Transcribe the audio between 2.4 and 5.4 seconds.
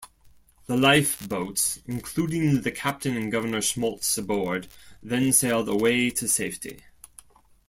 the captain and Governor Schmaltz aboard, then